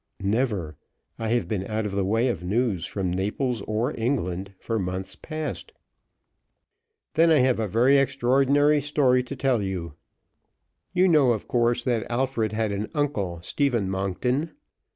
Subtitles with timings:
[0.23, 0.77] "Never.
[1.19, 5.15] I have been out of the way of news from Naples or England for months
[5.15, 5.73] past."
[7.13, 9.93] "Then I have a very extraordinary story to tell you.
[10.91, 14.53] You know, of course, that Alfred had an uncle, Stephen Monkton.